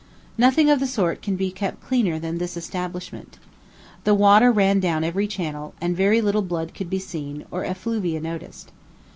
[0.35, 3.37] Nothing of the sort can be kept cleaner than this establishment.
[4.03, 8.19] The water ran down every channel, and very little blood could be seen, or effluvia
[8.19, 8.71] noticed.